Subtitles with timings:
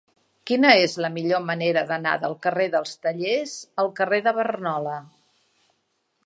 [0.51, 3.53] Quina és la millor manera d'anar del carrer dels Tallers
[3.85, 4.97] al carrer de Barnola?